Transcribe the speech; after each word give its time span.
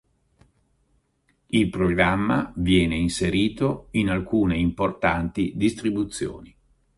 Il 1.45 1.69
programma 1.69 2.51
viene 2.55 2.95
inserito 2.97 3.89
in 3.91 4.09
alcune 4.09 4.57
importanti 4.57 5.53
distribuzioni. 5.55 6.55